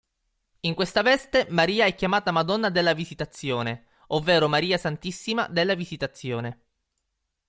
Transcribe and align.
In 0.61 0.73
questa 0.73 1.03
veste, 1.03 1.45
Maria 1.51 1.85
è 1.85 1.93
chiamata 1.93 2.31
Madonna 2.31 2.71
della 2.71 2.95
Visitazione 2.95 3.85
ovvero 4.07 4.47
Maria 4.49 4.79
Santissima 4.79 5.47
della 5.47 5.75
Visitazione. 5.75 6.59